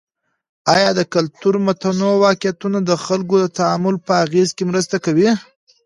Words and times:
آیا 0.73 0.89
د 0.95 1.01
کلتور 1.13 1.55
متنوع 1.65 2.15
واقعيتونه 2.25 2.77
د 2.83 2.91
خلګو 3.05 3.35
د 3.39 3.45
تعامل 3.59 3.95
په 4.05 4.13
اغیز 4.25 4.49
کي 4.57 4.63
مرسته 4.71 4.95
کوي؟ 5.05 5.29